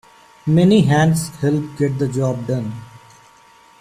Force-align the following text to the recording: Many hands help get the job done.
Many 0.47 0.81
hands 0.81 1.29
help 1.41 1.77
get 1.77 1.99
the 1.99 2.07
job 2.07 2.47
done. 2.47 2.73